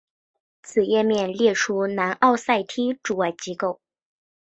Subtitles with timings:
[0.63, 3.79] 此页面列出南奥塞梯驻外机构。